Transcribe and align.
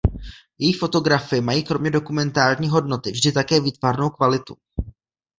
Její 0.59 0.73
fotografie 0.73 1.41
mají 1.41 1.63
kromě 1.63 1.91
dokumentární 1.91 2.69
hodnoty 2.69 3.11
vždy 3.11 3.31
také 3.31 3.59
výtvarnou 3.61 4.09
kvalitu. 4.09 4.55